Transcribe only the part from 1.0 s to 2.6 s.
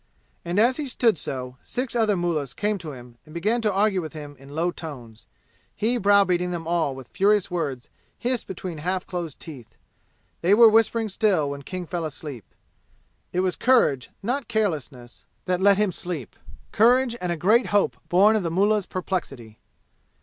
so, six other mullahs